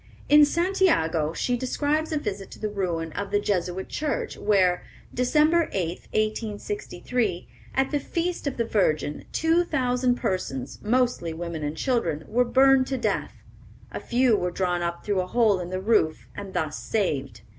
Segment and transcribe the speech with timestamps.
[0.29, 5.25] In Santiago she describes a visit to the ruin of the Jesuit church, where, Dec.
[5.71, 12.23] 8, 1863, at the Feast of the Virgin, two thousand persons, mostly women and children,
[12.27, 13.43] were burned to death.
[13.91, 17.41] A few were drawn up through a hole in the roof and thus saved.